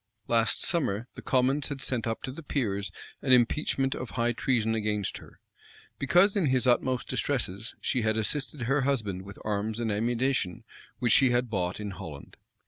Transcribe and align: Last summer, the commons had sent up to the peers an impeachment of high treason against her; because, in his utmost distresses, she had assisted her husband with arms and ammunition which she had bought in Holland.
Last 0.27 0.63
summer, 0.65 1.07
the 1.13 1.21
commons 1.21 1.69
had 1.69 1.79
sent 1.79 2.07
up 2.07 2.23
to 2.23 2.31
the 2.31 2.41
peers 2.41 2.91
an 3.21 3.31
impeachment 3.31 3.93
of 3.93 4.09
high 4.09 4.31
treason 4.33 4.73
against 4.73 5.17
her; 5.17 5.39
because, 5.99 6.35
in 6.35 6.47
his 6.47 6.65
utmost 6.65 7.07
distresses, 7.07 7.75
she 7.81 8.01
had 8.01 8.17
assisted 8.17 8.63
her 8.63 8.81
husband 8.81 9.21
with 9.21 9.37
arms 9.45 9.79
and 9.79 9.91
ammunition 9.91 10.63
which 10.97 11.13
she 11.13 11.29
had 11.29 11.51
bought 11.51 11.79
in 11.79 11.91
Holland. 11.91 12.35